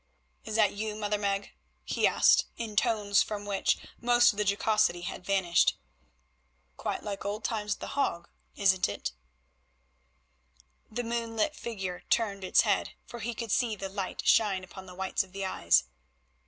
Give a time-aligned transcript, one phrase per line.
[0.45, 1.51] "Is that you, Mother Meg?"
[1.83, 5.77] he asked in tones from which most of the jocosity had vanished.
[6.75, 9.11] "Quite like old times at The Hague—isn't it?"
[10.89, 14.95] The moonlit figure turned its head, for he could see the light shine upon the
[14.95, 15.83] whites of the eyes.